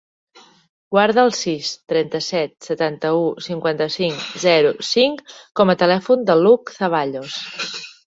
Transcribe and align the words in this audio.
Guarda 0.95 1.21
el 1.29 1.33
sis, 1.39 1.69
trenta-set, 1.93 2.55
setanta-u, 2.69 3.21
cinquanta-cinc, 3.51 4.27
zero, 4.47 4.75
cinc 4.91 5.25
com 5.61 5.77
a 5.77 5.81
telèfon 5.87 6.29
de 6.33 6.43
l'Hug 6.45 6.77
Zaballos. 6.83 7.43